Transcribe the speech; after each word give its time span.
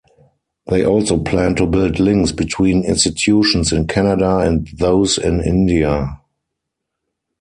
They 0.65 0.83
also 0.83 1.19
plan 1.19 1.53
to 1.57 1.67
build 1.67 1.99
links 1.99 2.31
between 2.31 2.83
institutions 2.85 3.71
in 3.71 3.85
Canada 3.85 4.37
and 4.39 4.65
those 4.79 5.19
in 5.19 5.43
India. 5.43 6.19